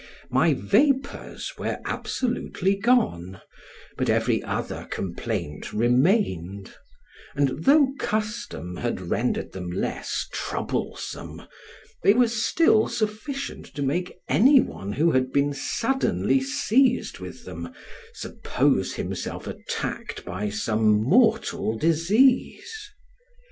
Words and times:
My 0.31 0.55
vapors 0.55 1.53
were 1.59 1.77
absolutely 1.85 2.75
gone, 2.75 3.39
but 3.97 4.09
every 4.09 4.41
other 4.41 4.87
complaint 4.89 5.73
remained, 5.73 6.73
and 7.35 7.65
though 7.65 7.93
custom 7.99 8.77
had 8.77 8.99
rendered 8.99 9.51
them 9.51 9.69
less 9.71 10.27
troublesome, 10.33 11.43
they 12.01 12.13
were 12.15 12.29
still 12.29 12.87
sufficient 12.87 13.67
to 13.75 13.83
make 13.83 14.17
any 14.27 14.59
one 14.59 14.93
who 14.93 15.11
had 15.11 15.31
been 15.31 15.53
suddenly 15.53 16.41
seized 16.41 17.19
with 17.19 17.45
them, 17.45 17.71
suppose 18.15 18.95
himself 18.95 19.45
attacked 19.45 20.25
by 20.25 20.49
some 20.49 20.99
mortal 20.99 21.77
disease. 21.77 22.89